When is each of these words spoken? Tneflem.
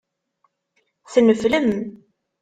Tneflem. 1.11 1.69